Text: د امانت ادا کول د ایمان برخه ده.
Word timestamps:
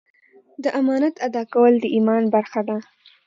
د 0.63 0.65
امانت 0.79 1.15
ادا 1.27 1.43
کول 1.53 1.73
د 1.79 1.85
ایمان 1.95 2.23
برخه 2.35 2.61
ده. 2.67 2.77